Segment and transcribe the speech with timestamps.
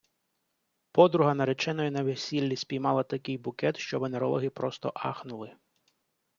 [0.91, 5.55] Подруга нареченої на весіллі спіймала такий букет, що венерологи просто ахнули!